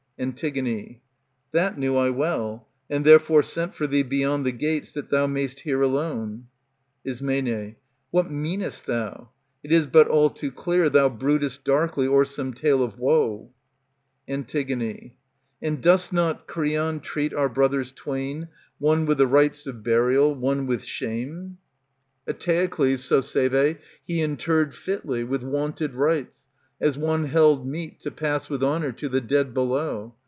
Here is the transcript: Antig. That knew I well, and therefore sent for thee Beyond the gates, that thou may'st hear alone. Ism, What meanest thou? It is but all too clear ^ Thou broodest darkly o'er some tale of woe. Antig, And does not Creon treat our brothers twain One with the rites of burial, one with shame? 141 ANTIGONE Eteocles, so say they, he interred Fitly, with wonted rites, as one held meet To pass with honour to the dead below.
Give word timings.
Antig. 0.19 0.99
That 1.51 1.79
knew 1.79 1.95
I 1.97 2.11
well, 2.11 2.67
and 2.91 3.03
therefore 3.03 3.41
sent 3.41 3.73
for 3.73 3.87
thee 3.87 4.03
Beyond 4.03 4.45
the 4.45 4.51
gates, 4.51 4.91
that 4.91 5.09
thou 5.09 5.25
may'st 5.25 5.61
hear 5.61 5.81
alone. 5.81 6.45
Ism, 7.03 7.75
What 8.11 8.29
meanest 8.29 8.85
thou? 8.85 9.29
It 9.63 9.71
is 9.71 9.87
but 9.87 10.07
all 10.07 10.29
too 10.29 10.51
clear 10.51 10.89
^ 10.89 10.91
Thou 10.91 11.09
broodest 11.09 11.63
darkly 11.63 12.05
o'er 12.05 12.23
some 12.25 12.53
tale 12.53 12.83
of 12.83 12.99
woe. 12.99 13.49
Antig, 14.29 15.13
And 15.59 15.81
does 15.81 16.13
not 16.13 16.45
Creon 16.45 16.99
treat 16.99 17.33
our 17.33 17.49
brothers 17.49 17.91
twain 17.91 18.49
One 18.77 19.07
with 19.07 19.17
the 19.17 19.25
rites 19.25 19.65
of 19.65 19.81
burial, 19.81 20.35
one 20.35 20.67
with 20.67 20.83
shame? 20.83 21.57
141 22.25 22.27
ANTIGONE 22.27 22.89
Eteocles, 22.93 23.03
so 23.03 23.21
say 23.21 23.47
they, 23.47 23.79
he 24.05 24.21
interred 24.21 24.75
Fitly, 24.75 25.23
with 25.23 25.41
wonted 25.41 25.95
rites, 25.95 26.41
as 26.83 26.97
one 26.97 27.25
held 27.25 27.63
meet 27.67 27.99
To 27.99 28.09
pass 28.09 28.49
with 28.49 28.63
honour 28.63 28.91
to 28.93 29.07
the 29.09 29.21
dead 29.21 29.53
below. 29.53 30.15